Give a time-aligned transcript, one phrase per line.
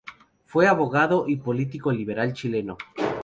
[0.47, 2.75] Fue un abogado y político liberal chileno.